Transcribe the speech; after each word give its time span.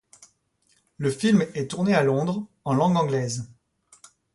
Le 0.97 1.11
film 1.11 1.45
est 1.53 1.69
tourné 1.69 1.93
à 1.93 2.01
Londres, 2.01 2.47
en 2.65 2.73
langue 2.73 2.97
anglaise. 2.97 3.47